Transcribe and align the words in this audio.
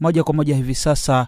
moja 0.00 0.24
kwa 0.24 0.34
moja 0.34 0.56
hivi 0.56 0.74
sasa 0.74 1.26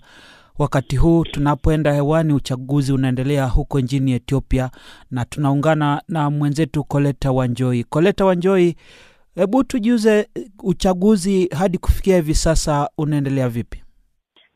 wakati 0.58 0.96
huu 0.96 1.24
tunapoenda 1.24 1.92
hewani 1.92 2.32
uchaguzi 2.32 2.92
unaendelea 2.92 3.46
huko 3.46 3.80
nchini 3.80 4.12
ethiopia 4.12 4.70
na 5.10 5.24
tunaungana 5.24 6.02
na 6.08 6.30
mwenzetu 6.30 6.84
koleta 6.84 7.32
wanjoi. 7.32 7.84
Koleta 7.84 8.24
wanjoi 8.24 8.76
hebu 9.34 9.64
tujuze 9.64 10.28
uchaguzi 10.62 11.48
hadi 11.58 11.78
kufikia 11.78 12.16
hivi 12.16 12.34
sasa 12.34 12.88
unaendelea 12.98 13.48
vipi? 13.48 13.82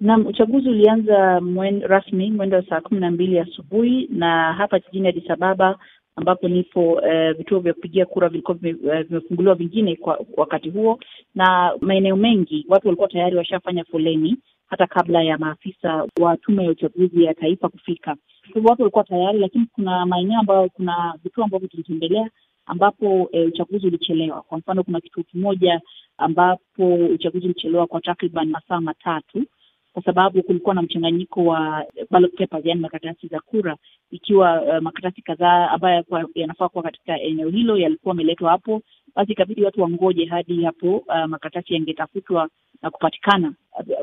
Naam, 0.01 0.27
uchaguzi 0.27 0.69
ulianza 0.69 1.41
mwen, 1.41 1.81
rasmi 1.81 2.31
mwendo 2.31 2.57
wa 2.57 2.67
saa 2.67 2.81
kumi 2.81 3.01
na 3.01 3.11
mbili 3.11 3.39
asubuhi 3.39 4.09
na 4.13 4.53
hapa 4.53 4.79
jijini 4.81 5.09
Addis 5.09 5.31
Ababa 5.31 5.79
ambapo 6.17 6.49
nipo 6.49 7.01
eh, 7.07 7.37
vituo 7.37 7.59
vya 7.61 7.75
kupigia 7.75 8.07
kura 8.07 8.29
vilikuwa 8.29 8.57
vimefunguliwa 8.59 9.55
uh, 9.55 9.59
vingine 9.59 9.97
kwa 9.97 10.25
wakati 10.37 10.71
huo, 10.71 10.99
na 11.35 11.73
maeneo 11.81 12.17
mengi 12.17 12.67
watu 12.69 12.87
walikuwa 12.89 13.09
tayari 13.09 13.37
washafanya 13.37 13.85
foleni 13.85 14.37
hata 14.67 14.87
kabla 14.87 15.23
ya 15.23 15.39
maafisa 15.39 16.07
wa 16.21 16.37
tume 16.37 16.65
ya 16.65 16.71
uchaguzi 16.71 17.25
ya 17.25 17.35
taifa 17.35 17.69
kufika. 17.69 18.15
Kwa 18.15 18.55
hivyo 18.55 18.71
watu 18.71 18.83
walikuwa 18.83 19.05
tayari, 19.05 19.39
lakini 19.39 19.67
kuna 19.73 20.07
maeneo 20.07 20.41
ambayo 20.41 20.69
kuna 20.69 21.15
vituo 21.25 21.45
ambavyo 21.45 21.69
tulitembelea 21.69 22.31
ambapo 22.67 23.29
e, 23.33 23.45
uchaguzi 23.45 23.87
ulichelewa. 23.87 24.43
Kwa 24.43 24.59
mfano, 24.59 24.83
kuna 24.83 25.01
kituo 25.01 25.23
kimoja 25.23 25.81
ambapo 26.19 26.95
uchaguzi 26.95 27.45
ulichelewa 27.47 27.87
kwa 27.87 28.01
takriban 28.01 28.49
masaa 28.51 28.81
matatu 28.81 29.45
kwa 29.93 30.03
sababu 30.03 30.43
kulikuwa 30.43 30.75
na 30.75 30.83
mchanganyiko 30.83 31.45
wa 31.45 31.87
ballot 32.11 32.35
papers, 32.37 32.65
yani 32.67 32.81
makaratasi 32.81 33.27
za 33.29 33.41
kura, 33.41 33.77
ikiwa 34.11 34.63
uh, 34.63 34.79
makaratasi 34.79 35.23
kadhaa 35.23 35.71
ambayo 35.71 36.05
yanafaa 36.35 36.69
kuwa 36.69 36.85
katika 36.85 37.21
eneo 37.21 37.49
hilo 37.49 37.77
yalikuwa 37.77 38.13
ameletwa 38.13 38.51
hapo, 38.51 38.83
basi 39.15 39.33
ikabidi 39.33 39.65
watu 39.65 39.83
wangoje 39.83 40.25
hadi 40.25 40.65
hapo 40.65 40.97
uh, 40.97 41.25
makaratasi 41.25 41.75
yangetafutwa 41.75 42.49
na 42.83 42.91
kupatikana 42.91 43.53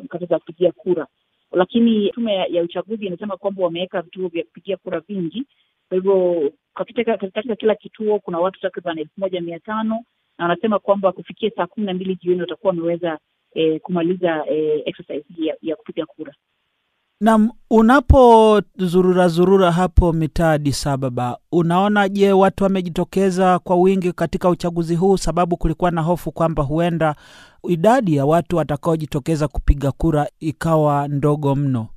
makaratasi 0.02 0.34
ya 0.34 0.40
kupigia 0.40 0.72
kura. 0.72 1.08
Lakini 1.52 2.10
tume 2.10 2.34
ya, 2.36 2.64
uchaguzi 2.64 3.06
inasema 3.06 3.38
kwamba 3.38 3.64
wameweka 3.64 4.02
vituo 4.02 4.28
vya 4.28 4.44
kupigia 4.44 4.78
kura 4.78 5.00
vingi, 5.00 5.44
kwa 5.90 5.96
hivyo 5.98 6.52
katika 6.74 7.56
kila 7.56 7.76
kituo 7.76 8.20
kuna 8.20 8.40
watu 8.40 8.60
takriban 8.62 9.00
elfu 9.00 9.12
moja 9.18 9.42
mia 9.42 9.60
tano 9.60 10.04
na 10.38 10.46
wanasema 10.46 10.80
kwamba 10.80 11.12
kufikia 11.12 11.52
saa 11.56 11.68
kumi 11.68 11.86
na 11.86 11.94
mbili 11.94 12.16
jioni 12.16 12.42
watakuwa 12.42 12.72
wameweza 12.74 13.20
eh, 13.54 13.82
kumaliza 13.82 14.46
eh, 14.48 14.82
exercise 14.86 15.26
ya, 15.46 15.56
ya 15.62 15.76
kupiga 15.76 16.06
kura. 16.06 16.34
Naam, 17.22 17.52
unapozurura 17.70 19.28
zurura 19.28 19.72
hapo 19.72 20.14
mitaa 20.14 20.52
Addis 20.52 20.88
Ababa, 20.88 21.38
unaona 21.52 22.10
je, 22.10 22.32
watu 22.32 22.64
wamejitokeza 22.64 23.60
kwa 23.60 23.76
wingi 23.76 24.14
katika 24.14 24.50
uchaguzi 24.50 24.96
huu? 24.96 25.18
Sababu 25.18 25.58
kulikuwa 25.58 25.92
na 25.92 26.02
hofu 26.02 26.32
kwamba 26.32 26.64
huenda 26.64 27.16
idadi 27.70 28.16
ya 28.16 28.26
watu 28.26 28.58
watakaojitokeza 28.58 29.48
kupiga 29.48 29.92
kura 29.92 30.30
ikawa 30.40 31.08
ndogo 31.08 31.56
mno. 31.56 31.88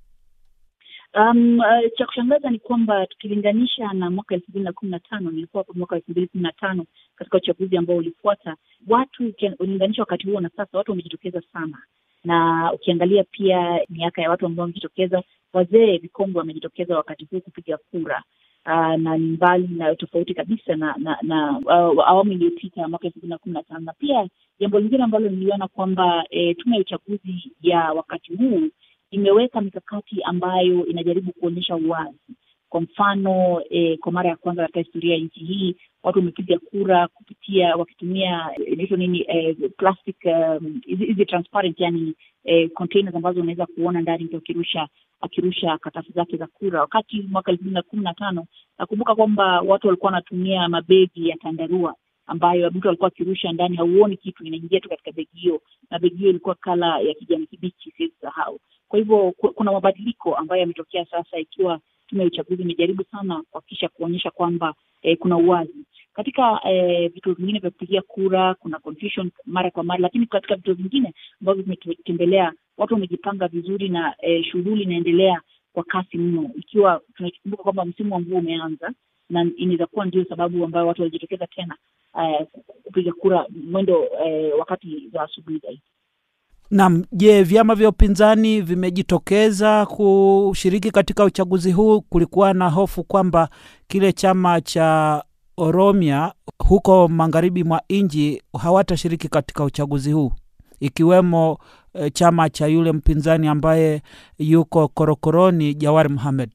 Um, 1.15 1.59
uh, 1.61 1.91
cha 1.99 2.07
kushangaza 2.07 2.51
ni 2.51 2.59
kwamba 2.59 3.07
tukilinganisha 3.07 3.93
na 3.93 4.11
mwaka 4.11 4.35
elfu 4.35 4.47
mbili 4.51 4.65
na 4.65 4.73
kumi 4.73 4.91
na 4.91 4.99
tano 5.01 5.31
nilikuwa 5.31 5.65
mwaka 5.75 5.97
elfu 5.97 6.11
mbili 6.11 6.27
kumi 6.27 6.43
na 6.43 6.53
tano 6.53 6.85
katika 7.17 7.37
uchaguzi 7.37 7.77
ambao 7.77 7.97
ulifuata, 7.97 8.57
watu 8.89 9.27
ukilinganisha 9.27 10.03
wakati 10.03 10.27
huo 10.31 10.41
na 10.41 10.49
sasa, 10.57 10.79
watu 10.79 10.91
wamejitokeza 10.91 11.43
sana, 11.53 11.79
na 12.25 12.71
ukiangalia 12.75 13.25
pia 13.25 13.81
miaka 13.89 14.23
ya 14.23 14.31
watu 14.31 14.47
ambao 14.47 14.63
wamejitokeza, 14.63 15.23
wazee 15.53 15.99
vikongwe 15.99 16.39
wamejitokeza 16.39 16.97
wakati 16.97 17.25
huu 17.31 17.41
kupiga 17.41 17.77
kura. 17.91 18.23
Uh, 18.67 18.95
na 18.97 19.19
ni 19.19 19.27
mbali 19.27 19.69
na 19.69 19.95
tofauti 19.95 20.35
kabisa 20.35 20.77
na 20.77 20.95
na, 20.99 21.19
na 21.23 21.59
uh, 21.59 22.09
awamu 22.09 22.33
iliyopita 22.33 22.89
mwaka 22.89 23.07
elfu 23.07 23.19
mbili 23.19 23.31
na 23.31 23.39
kumi 23.39 23.53
na 23.55 23.63
tano 23.63 23.81
na 23.81 23.93
pia 23.93 24.29
jambo 24.61 24.81
lingine 24.81 25.03
ambalo 25.05 25.29
niliona 25.29 25.69
kwamba 25.69 26.25
e, 26.31 26.55
tume 26.55 26.77
ya 26.77 26.81
uchaguzi 26.81 27.53
ya 27.63 27.93
wakati 27.93 28.35
huu 28.37 28.69
imeweka 29.13 29.61
mikakati 29.61 30.23
ambayo 30.23 30.87
inajaribu 30.87 31.33
kuonyesha 31.33 31.77
uwazi. 31.77 32.19
Kwa 32.69 32.81
mfano 32.81 33.63
eh, 33.71 33.99
kwa 33.99 34.13
mara 34.13 34.31
ya 34.31 34.37
kwanza 34.37 34.63
katika 34.63 34.81
historia 34.81 35.15
ya 35.15 35.21
nchi 35.21 35.41
hii 35.41 35.77
watu 36.03 36.19
wamepiga 36.19 36.59
kura 36.59 37.09
kupitia 37.09 37.77
wakitumia 37.77 38.51
inaitwa 38.67 38.97
nini 38.97 39.25
eh, 39.29 39.57
plastic 39.77 40.17
hizi 40.87 41.21
um, 41.23 41.27
transparent 41.27 41.81
yani 41.81 42.15
eh, 42.45 42.71
containers 42.75 43.15
ambazo 43.17 43.41
unaweza 43.41 43.67
kuona 43.67 44.01
ndani 44.01 44.25
mtu 44.25 44.37
akirusha 44.37 44.89
akirusha 45.21 45.79
karatasi 45.79 46.13
zake 46.13 46.37
za 46.37 46.47
kura. 46.47 46.81
Wakati 46.81 47.23
mwaka 47.23 47.51
elfu 47.51 47.63
mbili 47.63 47.75
na 47.75 47.83
kumi 47.83 48.03
na 48.03 48.15
tano 48.15 48.47
nakumbuka 48.79 49.15
kwamba 49.15 49.61
watu 49.61 49.87
walikuwa 49.87 50.13
wanatumia 50.13 50.69
mabegi 50.69 51.29
ya 51.29 51.37
tandarua 51.37 51.95
ambayo 52.27 52.71
mtu 52.71 52.89
alikuwa 52.89 53.09
akirusha 53.09 53.53
ndani, 53.53 53.77
hauoni 53.77 54.17
kitu, 54.17 54.45
inaingia 54.45 54.81
tu 54.81 54.89
katika 54.89 55.13
begi 55.13 55.31
hiyo, 55.39 55.63
na 55.91 55.99
begi 55.99 56.17
hiyo 56.17 56.31
ilikuwa 56.31 56.55
kala 56.55 56.99
ya 57.01 57.15
kijani 57.15 57.47
kibichi, 57.47 57.91
siwezi 57.97 58.15
sahau. 58.21 58.61
Kwa 58.93 58.99
hivyo 58.99 59.33
kuna 59.55 59.73
mabadiliko 59.73 60.35
ambayo 60.37 60.61
yametokea 60.61 61.05
sasa, 61.05 61.39
ikiwa 61.39 61.81
tume 62.07 62.21
ya 62.23 62.27
uchaguzi 62.27 62.63
imejaribu 62.63 63.05
sana 63.05 63.43
kuhakikisha 63.51 63.89
kuonyesha 63.89 64.31
kwamba 64.31 64.75
eh, 65.03 65.19
kuna 65.19 65.37
uwazi 65.37 65.75
katika 66.13 66.61
eh, 66.65 67.13
vituo 67.13 67.33
vingine 67.35 67.59
vya 67.59 67.71
kupigia 67.71 68.03
kura. 68.03 68.55
Kuna 68.55 68.79
confusion 68.79 69.31
mara 69.47 69.71
kwa 69.71 69.85
mara, 69.85 70.01
lakini 70.01 70.27
katika 70.27 70.57
vituo 70.57 70.75
vingine 70.75 71.15
ambavyo 71.41 71.63
vimetembelea 71.63 72.53
watu 72.77 72.95
wamejipanga 72.95 73.49
vizuri 73.49 73.89
na 73.89 74.15
eh, 74.19 74.45
shughuli 74.45 74.83
inaendelea 74.83 75.41
kwa 75.73 75.85
kasi 75.85 76.19
mno, 76.19 76.51
ikiwa 76.57 77.01
tunakumbuka 77.17 77.63
kwamba 77.63 77.85
msimu 77.85 78.15
wa 78.15 78.21
mvua 78.21 78.39
umeanza 78.39 78.93
na 79.31 79.47
inaweza 79.57 79.87
kuwa 79.87 80.07
ndio 80.07 80.25
sababu 80.25 80.65
ambayo 80.65 80.87
watu 80.87 81.03
walijitokeza 81.03 81.47
tena 81.47 81.77
uh, 82.15 82.47
kupiga 82.85 83.13
kura 83.13 83.47
mwendo 83.51 84.01
uh, 84.01 84.59
wakati 84.59 85.09
za 85.13 85.23
asubuhi 85.23 85.59
zaidi. 85.59 85.83
Naam, 86.73 87.05
je, 87.13 87.43
vyama 87.43 87.75
vya 87.75 87.89
upinzani 87.89 88.61
vimejitokeza 88.61 89.87
kushiriki 89.87 90.91
katika 90.91 91.25
uchaguzi 91.25 91.73
huu? 91.73 92.01
Kulikuwa 92.01 92.53
na 92.55 92.69
hofu 92.71 93.05
kwamba 93.05 93.49
kile 93.89 94.13
chama 94.13 94.61
cha 94.61 95.23
Oromia 95.57 96.33
huko 96.59 97.09
magharibi 97.09 97.65
mwa 97.65 97.83
nchi 97.91 98.43
hawatashiriki 98.59 99.29
katika 99.29 99.65
uchaguzi 99.65 100.13
huu, 100.13 100.33
ikiwemo 100.81 101.59
e, 101.95 102.11
chama 102.11 102.51
cha 102.51 102.67
yule 102.67 102.93
mpinzani 102.93 103.49
ambaye 103.49 104.03
yuko 104.39 104.89
korokoroni 104.89 105.75
Jawari 105.75 106.09
Mohamed. 106.09 106.51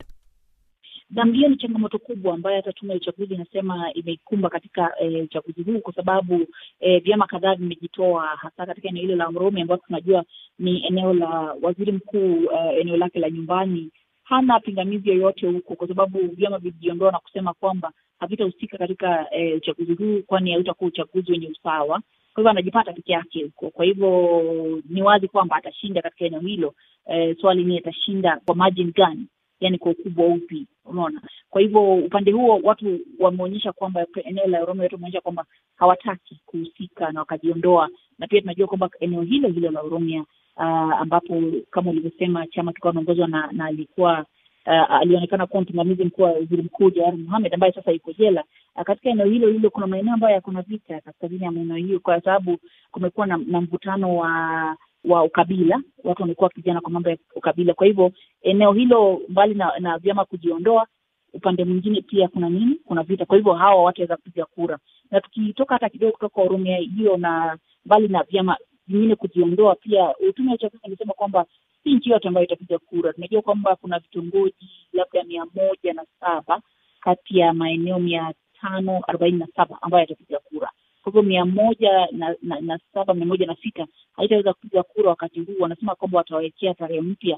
Naam, 1.09 1.29
ndiyo 1.29 1.49
ni 1.49 1.57
changamoto 1.57 1.99
kubwa 1.99 2.33
ambayo 2.33 2.55
hata 2.55 2.73
tume 2.73 2.91
ya 2.93 2.97
uchaguzi 2.97 3.33
inasema 3.33 3.93
imeikumba 3.93 4.49
katika 4.49 4.93
uchaguzi 5.23 5.59
eh, 5.61 5.65
huu 5.65 5.79
kwa 5.79 5.93
sababu 5.93 6.47
eh, 6.79 7.03
vyama 7.03 7.27
kadhaa 7.27 7.55
vimejitoa 7.55 8.25
hasa 8.27 8.65
katika 8.65 8.87
eneo 8.89 9.01
hilo 9.01 9.15
la 9.15 9.31
Mromi 9.31 9.61
ambapo 9.61 9.85
tunajua 9.87 10.23
ni 10.59 10.85
eneo 10.87 11.13
la 11.13 11.55
waziri 11.61 11.91
mkuu 11.91 12.33
uh, 12.33 12.77
eneo 12.81 12.97
lake 12.97 13.19
la 13.19 13.29
nyumbani. 13.29 13.91
Hana 14.23 14.59
pingamizi 14.59 15.09
yoyote 15.09 15.47
huko, 15.47 15.75
kwa 15.75 15.87
sababu 15.87 16.19
vyama 16.27 16.57
vilijiondoa 16.57 17.11
na 17.11 17.19
kusema 17.19 17.53
kwamba 17.53 17.91
havitahusika 18.19 18.77
katika 18.77 19.27
e, 19.31 19.53
uchaguzi 19.53 19.93
huu, 19.93 20.21
kwani 20.25 20.51
hautakuwa 20.51 20.87
uchaguzi 20.87 21.31
wenye 21.31 21.47
usawa. 21.47 22.01
Kwa 22.33 22.41
hivyo 22.41 22.49
anajipata 22.49 22.93
peke 22.93 23.11
yake 23.13 23.43
huko. 23.43 23.69
Kwa 23.69 23.85
hivyo 23.85 24.41
ni 24.89 25.01
wazi 25.01 25.27
kwamba 25.27 25.55
atashinda 25.55 26.01
katika 26.01 26.25
eneo 26.25 26.39
hilo. 26.39 26.73
Eh, 27.09 27.37
swali 27.41 27.63
ni 27.63 27.77
atashinda 27.77 28.39
kwa 28.45 28.55
margin 28.55 28.91
gani? 28.91 29.27
Yani 29.59 29.77
kwa 29.77 29.91
ukubwa 29.91 30.25
upi? 30.27 30.67
Unaona, 30.85 31.21
kwa 31.49 31.61
hivyo 31.61 31.93
upande 31.95 32.31
huo 32.31 32.59
watu 32.63 32.99
wameonyesha 33.19 33.71
kwamba 33.71 34.05
eneo 34.23 34.47
la 34.47 34.61
Oromia, 34.63 34.83
watu 34.83 34.95
wameonyesha 34.95 35.21
kwamba 35.21 35.45
hawataki 35.75 36.41
kuhusika 36.45 37.11
na 37.11 37.19
wakajiondoa, 37.19 37.89
na 38.19 38.27
pia 38.27 38.41
tunajua 38.41 38.67
kwamba 38.67 38.89
eneo 38.99 39.21
hilo 39.21 39.49
hilo 39.49 39.71
la 39.71 39.81
Oromia 39.81 40.23
uh, 40.57 40.63
ambapo 41.01 41.41
kama 41.71 41.91
ulivyosema 41.91 42.47
chama 42.47 42.73
kikawa 42.73 42.93
naongozwa 42.93 43.27
na, 43.27 43.49
na 43.51 43.65
alikuwa 43.65 44.25
uh, 44.65 44.91
alionekana 44.91 45.47
kuwa 45.47 45.61
msimamizi 45.63 46.03
mkuu 46.03 46.21
wa 46.23 46.31
waziri 46.31 46.61
mkuu 46.61 46.89
Jawar 46.89 47.17
Mohamed 47.17 47.53
ambaye 47.53 47.73
sasa 47.73 47.91
yuko 47.91 48.13
jela. 48.13 48.43
Uh, 48.75 48.83
katika 48.83 49.09
eneo 49.09 49.25
hilo 49.25 49.47
hilo 49.47 49.69
kuna 49.69 49.87
maeneo 49.87 50.13
ambayo 50.13 50.35
yako 50.35 50.51
na 50.51 50.61
vita 50.61 51.01
kaskazini 51.01 51.43
ya 51.45 51.51
maeneo 51.51 51.77
hiyo, 51.77 51.99
kwa 51.99 52.21
sababu 52.21 52.57
kumekuwa 52.91 53.27
na, 53.27 53.37
na 53.37 53.61
mvutano 53.61 54.15
wa 54.17 54.77
wa 55.07 55.23
ukabila, 55.23 55.81
watu 56.03 56.21
wamekuwa 56.21 56.45
wakipigana 56.45 56.81
kwa 56.81 56.91
mambo 56.91 57.09
ya 57.09 57.17
ukabila. 57.35 57.73
Kwa 57.73 57.87
hivyo 57.87 58.11
eneo 58.41 58.73
hilo 58.73 59.21
mbali 59.29 59.53
na, 59.55 59.71
na 59.79 59.97
vyama 59.97 60.25
kujiondoa, 60.25 60.87
upande 61.33 61.65
mwingine 61.65 62.01
pia 62.01 62.27
kuna 62.27 62.49
nini, 62.49 62.75
kuna 62.85 63.03
vita. 63.03 63.25
Kwa 63.25 63.37
hivyo 63.37 63.53
hawa 63.53 63.83
wataweza 63.83 64.15
kupiga 64.17 64.45
kura, 64.45 64.77
na 65.11 65.21
tukitoka 65.21 65.73
hata 65.75 65.89
kidogo 65.89 66.11
kutoka 66.11 66.41
Oromia 66.41 66.77
hiyo 66.77 67.17
na 67.17 67.57
mbali 67.85 68.07
na 68.07 68.23
vyama 68.23 68.57
vingine 68.87 69.15
kujiondoa, 69.15 69.75
pia 69.75 70.13
tume 70.35 70.49
ya 70.49 70.55
uchaguzi 70.55 70.81
imesema 70.87 71.13
kwamba 71.13 71.45
si 71.83 71.93
nchi 71.93 72.09
yote 72.09 72.27
ambayo 72.27 72.45
itapiga 72.45 72.77
kura. 72.79 73.13
Tunajua 73.13 73.41
kwamba 73.41 73.75
kuna 73.75 73.99
vitongoji 73.99 74.69
labda 74.93 75.23
mia 75.23 75.45
moja 75.55 75.93
na 75.93 76.05
saba 76.19 76.61
kati 76.99 77.37
ya 77.39 77.53
maeneo 77.53 77.99
mia 77.99 78.33
tano 78.61 79.01
arobaini 79.07 79.37
na 79.37 79.47
saba 79.55 79.77
ambayo 79.81 80.01
yatapiga 80.01 80.39
kura 80.39 80.71
kwa 81.11 81.21
hivyo 81.21 81.29
mia 81.29 81.45
moja 81.45 82.07
na, 82.11 82.35
na, 82.41 82.59
na 82.61 82.79
saba 82.93 83.13
mia 83.13 83.25
moja 83.25 83.45
na 83.45 83.55
sita 83.55 83.87
haitaweza 84.15 84.53
kupiga 84.53 84.83
kura 84.83 85.09
wakati 85.09 85.39
huu. 85.39 85.55
Wanasema 85.59 85.95
kwamba 85.95 86.17
watawekea 86.17 86.73
tarehe 86.73 87.01
mpya 87.01 87.37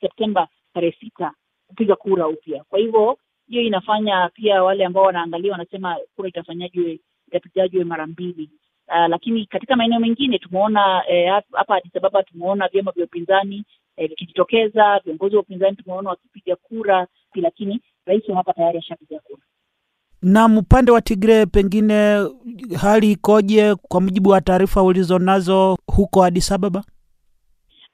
Septemba 0.00 0.48
tarehe 0.74 0.96
sita 1.00 1.32
kupiga 1.66 1.96
kura 1.96 2.28
upya. 2.28 2.64
Kwa 2.64 2.78
hivyo 2.78 3.18
hiyo 3.48 3.62
inafanya 3.62 4.30
pia 4.34 4.62
wale 4.62 4.84
ambao 4.84 5.02
wanaangalia 5.04 5.52
wanasema 5.52 5.96
kura 6.16 6.28
itafanyajwe 6.28 7.00
itapigajwe 7.28 7.84
mara 7.84 8.06
mbili. 8.06 8.50
Uh, 8.88 9.06
lakini 9.08 9.46
katika 9.46 9.76
maeneo 9.76 10.00
mengine 10.00 10.38
tumeona 10.38 10.80
hapa 11.52 11.76
eh, 11.78 11.82
Addis 12.12 12.26
tumeona 12.32 12.68
vyama 12.68 12.90
vya 12.92 13.04
upinzani 13.04 13.64
vikijitokeza 13.96 14.94
eh, 14.96 15.02
viongozi 15.04 15.36
wa 15.36 15.42
upinzani 15.42 15.76
tumeona 15.76 16.10
wakipiga 16.10 16.56
kura, 16.56 17.06
lakini 17.34 17.80
rais 18.06 18.28
wa 18.28 18.36
hapa 18.36 18.52
tayari 18.52 18.78
ashapiga 18.78 19.20
kura. 19.20 19.29
Na 20.22 20.46
upande 20.58 20.90
wa 20.92 21.00
Tigre, 21.00 21.46
pengine 21.46 22.26
hali 22.80 23.12
ikoje 23.12 23.74
kwa 23.74 24.00
mujibu 24.00 24.30
wa 24.30 24.40
taarifa 24.40 24.82
ulizonazo 24.82 25.78
huko 25.86 26.24
Addis 26.24 26.52
Ababa? 26.52 26.84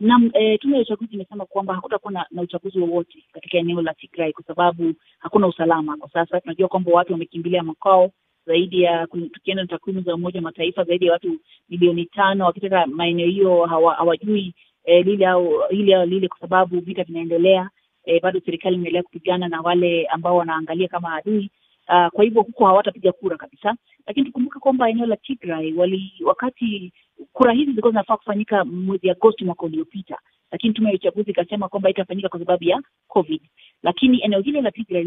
Naam, 0.00 0.30
e, 0.34 0.58
tume 0.58 0.76
ya 0.76 0.82
uchaguzi 0.82 1.14
imesema 1.14 1.46
kwamba 1.46 1.74
hakutakuwa 1.74 2.12
na, 2.12 2.26
na 2.30 2.42
uchaguzi 2.42 2.78
wowote 2.78 3.24
katika 3.32 3.58
eneo 3.58 3.82
la 3.82 3.94
Tigray 3.94 4.32
kwa 4.32 4.44
sababu 4.44 4.94
hakuna 5.18 5.46
usalama 5.46 5.96
kwa 5.96 6.10
sasa. 6.10 6.40
Tunajua 6.40 6.68
kwamba 6.68 6.92
watu 6.92 7.12
wamekimbilia 7.12 7.62
makao 7.62 8.10
zaidi 8.46 8.82
ya, 8.82 9.06
tukienda 9.06 9.62
na 9.62 9.68
takwimu 9.68 10.00
za 10.00 10.14
Umoja 10.14 10.38
wa 10.38 10.42
Mataifa, 10.42 10.84
zaidi 10.84 11.06
ya 11.06 11.12
watu 11.12 11.36
milioni 11.68 12.04
tano 12.06 12.44
wakitoka 12.44 12.86
maeneo 12.86 13.26
hiyo 13.28 13.64
hawajui 13.66 14.54
e, 14.84 15.02
lile 15.02 15.26
au 15.26 15.52
lile 15.70 15.94
au 15.96 16.06
lile, 16.06 16.28
kwa 16.28 16.38
sababu 16.40 16.80
vita 16.80 17.04
vinaendelea. 17.04 17.70
E, 18.04 18.20
bado 18.20 18.40
serikali 18.44 18.74
inaendelea 18.74 19.02
kupigana 19.02 19.48
na 19.48 19.60
wale 19.60 20.06
ambao 20.06 20.36
wanaangalia 20.36 20.88
kama 20.88 21.14
adui. 21.16 21.50
Uh, 21.88 22.08
kwa 22.12 22.24
hivyo 22.24 22.42
huko 22.42 22.66
hawatapiga 22.66 23.12
kura 23.12 23.36
kabisa, 23.36 23.74
lakini 24.06 24.26
tukumbuke 24.26 24.58
kwamba 24.58 24.90
eneo 24.90 25.06
la 25.06 25.16
Tigray 25.16 25.72
wali 25.72 26.12
wakati 26.24 26.92
kura 27.32 27.52
hizi 27.52 27.64
zilikuwa 27.70 27.90
zinafaa 27.92 28.16
kufanyika 28.16 28.64
mwezi 28.64 29.10
Agosti 29.10 29.44
mwaka 29.44 29.62
uliopita, 29.62 30.18
lakini 30.50 30.74
tume 30.74 30.88
ya 30.88 30.94
uchaguzi 30.94 31.30
ikasema 31.30 31.68
kwamba 31.68 31.90
itafanyika 31.90 32.28
kwa 32.28 32.38
sababu 32.38 32.64
ya 32.64 32.82
COVID. 33.08 33.40
Lakini 33.82 34.22
eneo 34.24 34.40
hile 34.40 34.60
la 34.60 34.70
Tigray 34.70 35.04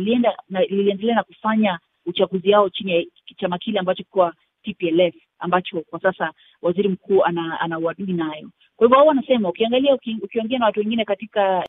liliendelea 0.70 1.16
na 1.16 1.24
kufanya 1.24 1.80
uchaguzi 2.06 2.54
wao 2.54 2.70
chini 2.70 2.92
ya 2.92 3.04
chama 3.38 3.58
kile 3.58 3.80
ambacho 3.80 4.04
kwa 4.10 4.34
TPLF 4.64 5.16
ambacho 5.40 5.82
kwa 5.82 6.00
sasa 6.02 6.34
waziri 6.62 6.90
mkuu 6.90 7.24
ana, 7.24 7.60
ana 7.60 7.80
uadui 7.80 8.14
nayo. 8.14 8.50
Kwa 8.76 8.88
hivyo 8.88 8.98
wao 8.98 9.08
wanasema, 9.08 9.50
ukiangalia 9.50 9.96
uki, 9.96 10.18
ukiongea 10.22 10.60
na 10.60 10.66
watu 10.66 10.80
wengine 10.80 11.06
katika 11.06 11.64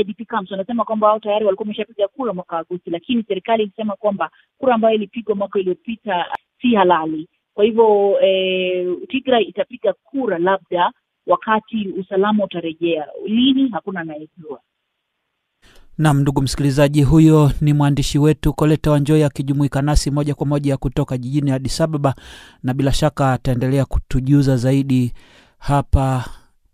IDP 0.00 0.26
camps 0.26 0.50
wanasema 0.50 0.84
kwamba 0.84 1.06
wao 1.06 1.18
tayari 1.18 1.44
walikuwa 1.44 1.64
wameshapiga 1.64 2.08
kura 2.08 2.32
mwaka 2.32 2.58
Agosti, 2.58 2.90
lakini 2.90 3.22
serikali 3.28 3.62
ilisema 3.62 3.96
kwamba 3.96 4.30
kura 4.58 4.74
ambayo 4.74 4.94
ilipigwa 4.94 5.34
mwaka 5.34 5.58
iliyopita 5.58 6.26
si 6.62 6.74
halali. 6.74 7.28
Kwa 7.54 7.64
hivyo 7.64 8.16
eh, 8.22 8.96
Tigray 9.08 9.44
itapiga 9.44 9.92
kura 9.92 10.38
labda 10.38 10.92
wakati 11.26 11.88
usalama 12.00 12.44
utarejea. 12.44 13.06
Lini 13.26 13.68
hakuna 13.68 14.00
anayejua. 14.00 14.60
Nam, 15.98 16.20
ndugu 16.20 16.42
msikilizaji, 16.42 17.02
huyo 17.02 17.50
ni 17.60 17.72
mwandishi 17.72 18.18
wetu 18.18 18.52
Koleta 18.52 18.90
Wanjoi 18.90 19.22
akijumuika 19.22 19.82
nasi 19.82 20.10
moja 20.10 20.34
kwa 20.34 20.46
moja 20.46 20.76
kutoka 20.76 21.18
jijini 21.18 21.50
Addis 21.50 21.80
Ababa, 21.80 22.14
na 22.62 22.74
bila 22.74 22.92
shaka 22.92 23.32
ataendelea 23.32 23.84
kutujuza 23.84 24.56
zaidi 24.56 25.12
hapa 25.58 26.24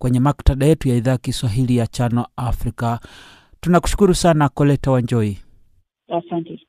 kwenye 0.00 0.20
maktaba 0.20 0.66
yetu 0.66 0.88
ya 0.88 0.94
idhaa 0.96 1.16
Kiswahili 1.18 1.76
ya 1.76 1.86
Chano 1.86 2.26
Africa. 2.36 2.98
Tunakushukuru 3.60 4.14
sana 4.14 4.48
Koleta 4.48 4.90
Wanjoi, 4.90 5.38
asante. 6.08 6.66